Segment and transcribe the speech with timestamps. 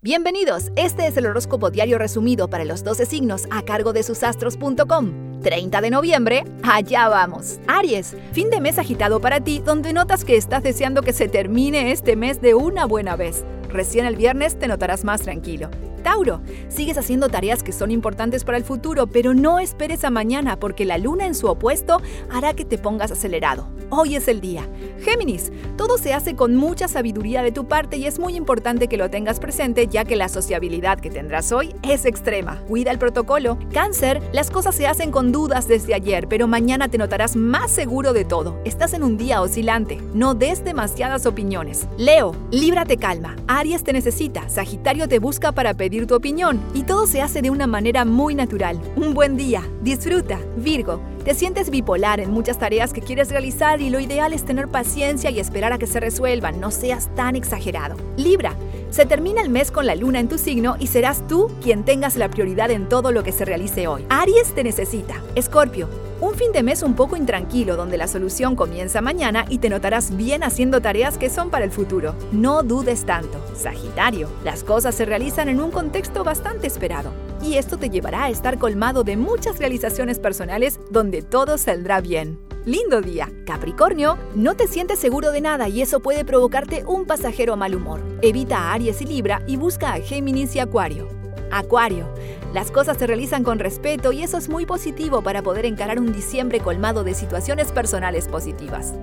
[0.00, 5.40] Bienvenidos, este es el horóscopo diario resumido para los 12 signos a cargo de susastros.com.
[5.40, 7.58] 30 de noviembre, allá vamos.
[7.66, 11.90] Aries, fin de mes agitado para ti donde notas que estás deseando que se termine
[11.90, 13.44] este mes de una buena vez.
[13.70, 15.68] Recién el viernes te notarás más tranquilo.
[16.04, 20.60] Tauro, sigues haciendo tareas que son importantes para el futuro, pero no esperes a mañana
[20.60, 23.66] porque la luna en su opuesto hará que te pongas acelerado.
[23.90, 24.68] Hoy es el día.
[25.00, 28.98] Géminis, todo se hace con mucha sabiduría de tu parte y es muy importante que
[28.98, 32.60] lo tengas presente ya que la sociabilidad que tendrás hoy es extrema.
[32.68, 33.58] Cuida el protocolo.
[33.72, 38.12] Cáncer, las cosas se hacen con dudas desde ayer, pero mañana te notarás más seguro
[38.12, 38.60] de todo.
[38.66, 39.98] Estás en un día oscilante.
[40.12, 41.88] No des demasiadas opiniones.
[41.96, 43.36] Leo, líbrate calma.
[43.46, 44.50] Aries te necesita.
[44.50, 48.34] Sagitario te busca para pedir tu opinión y todo se hace de una manera muy
[48.34, 48.78] natural.
[48.96, 50.38] Un buen día, disfruta.
[50.58, 54.66] Virgo, te sientes bipolar en muchas tareas que quieres realizar y lo ideal es tener
[54.68, 57.96] paciencia y esperar a que se resuelvan, no seas tan exagerado.
[58.16, 58.56] Libra,
[58.88, 62.16] se termina el mes con la luna en tu signo y serás tú quien tengas
[62.16, 64.06] la prioridad en todo lo que se realice hoy.
[64.08, 65.16] Aries te necesita.
[65.34, 65.90] Escorpio,
[66.22, 70.16] un fin de mes un poco intranquilo donde la solución comienza mañana y te notarás
[70.16, 72.14] bien haciendo tareas que son para el futuro.
[72.32, 73.38] No dudes tanto.
[73.54, 77.27] Sagitario, las cosas se realizan en un contexto bastante esperado.
[77.42, 82.38] Y esto te llevará a estar colmado de muchas realizaciones personales donde todo saldrá bien.
[82.64, 83.30] Lindo día.
[83.46, 88.00] Capricornio, no te sientes seguro de nada y eso puede provocarte un pasajero mal humor.
[88.20, 91.08] Evita a Aries y Libra y busca a Géminis y Acuario.
[91.50, 92.12] Acuario.
[92.52, 96.12] Las cosas se realizan con respeto y eso es muy positivo para poder encarar un
[96.12, 98.94] diciembre colmado de situaciones personales positivas.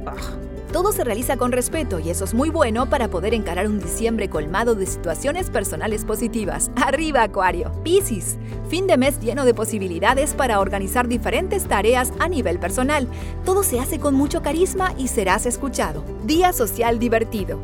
[0.72, 4.30] Todo se realiza con respeto y eso es muy bueno para poder encarar un diciembre
[4.30, 6.72] colmado de situaciones personales positivas.
[6.76, 7.72] Arriba, Acuario.
[7.84, 8.36] Piscis.
[8.68, 13.08] Fin de mes lleno de posibilidades para organizar diferentes tareas a nivel personal.
[13.46, 16.04] Todo se hace con mucho carisma y serás escuchado.
[16.26, 17.60] Día social divertido.